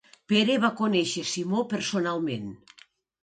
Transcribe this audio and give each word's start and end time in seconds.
Pere 0.31 0.53
va 0.61 0.69
conèixer 0.79 1.25
Simó 1.33 1.61
personalment. 1.73 2.47